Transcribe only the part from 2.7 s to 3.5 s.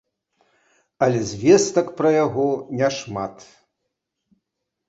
няшмат.